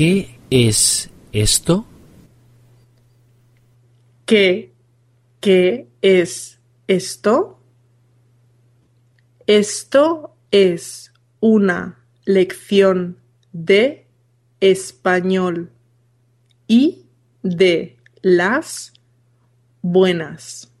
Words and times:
¿Qué 0.00 0.38
es 0.48 1.10
esto? 1.30 1.84
¿Qué, 4.24 4.72
qué 5.40 5.88
es 6.00 6.58
esto? 6.86 7.60
Esto 9.46 10.34
es 10.50 11.12
una 11.40 12.02
lección 12.24 13.18
de 13.52 14.06
español 14.60 15.70
y 16.66 17.04
de 17.42 17.98
las 18.22 18.94
buenas. 19.82 20.72